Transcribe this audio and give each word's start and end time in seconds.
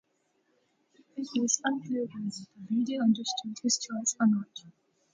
It 1.15 1.27
is 1.43 1.61
unclear 1.63 2.05
whether 2.05 2.23
the 2.25 2.75
lady 2.75 2.97
understood 2.97 3.53
his 3.61 3.77
choice 3.77 4.15
or 4.19 4.25
not. 4.25 4.63